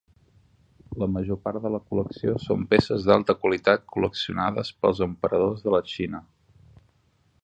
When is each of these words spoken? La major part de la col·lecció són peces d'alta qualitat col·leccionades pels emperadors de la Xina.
La 1.01 1.07
major 1.17 1.37
part 1.47 1.65
de 1.65 1.71
la 1.73 1.79
col·lecció 1.91 2.33
són 2.45 2.65
peces 2.71 3.05
d'alta 3.09 3.37
qualitat 3.43 3.85
col·leccionades 3.97 4.75
pels 4.87 5.03
emperadors 5.09 5.65
de 5.67 5.75
la 5.79 5.83
Xina. 5.95 6.27